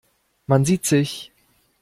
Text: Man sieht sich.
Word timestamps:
Man 0.47 0.65
sieht 0.65 0.87
sich. 0.87 1.31